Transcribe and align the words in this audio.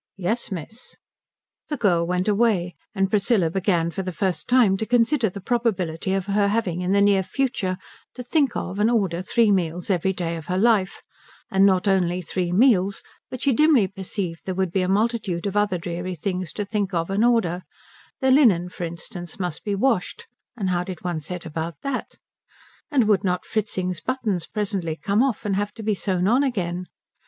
"Yes 0.17 0.51
miss." 0.51 0.97
The 1.67 1.77
girl 1.77 2.07
went 2.07 2.27
away, 2.27 2.73
and 2.95 3.07
Priscilla 3.11 3.51
began 3.51 3.91
for 3.91 4.01
the 4.01 4.11
first 4.11 4.47
time 4.49 4.75
to 4.77 4.85
consider 4.87 5.29
the 5.29 5.41
probability 5.45 6.13
of 6.13 6.25
her 6.25 6.47
having 6.47 6.81
in 6.81 6.91
the 6.91 7.03
near 7.03 7.21
future 7.21 7.77
to 8.15 8.23
think 8.23 8.55
of 8.55 8.79
and 8.79 8.89
order 8.89 9.21
three 9.21 9.51
meals 9.51 9.91
every 9.91 10.11
day 10.11 10.35
of 10.37 10.47
her 10.47 10.57
life; 10.57 11.03
and 11.51 11.67
not 11.67 11.87
only 11.87 12.19
three 12.19 12.51
meals, 12.51 13.03
but 13.29 13.43
she 13.43 13.53
dimly 13.53 13.85
perceived 13.87 14.47
there 14.47 14.55
would 14.55 14.71
be 14.71 14.81
a 14.81 14.89
multitude 14.89 15.45
of 15.45 15.55
other 15.55 15.77
dreary 15.77 16.15
things 16.15 16.51
to 16.53 16.65
think 16.65 16.95
of 16.95 17.11
and 17.11 17.23
order, 17.23 17.61
their 18.21 18.31
linen, 18.31 18.69
for 18.69 18.85
instance, 18.85 19.39
must 19.39 19.63
be 19.63 19.75
washed, 19.75 20.25
and 20.57 20.71
how 20.71 20.83
did 20.83 21.03
one 21.03 21.19
set 21.19 21.45
about 21.45 21.75
that? 21.83 22.15
And 22.89 23.07
would 23.07 23.23
not 23.23 23.45
Fritzing's 23.45 24.01
buttons 24.01 24.47
presently 24.47 24.95
come 24.95 25.21
off 25.21 25.45
and 25.45 25.55
have 25.57 25.75
to 25.75 25.83
be 25.83 25.93
sewn 25.93 26.27
on 26.27 26.41
again? 26.41 26.87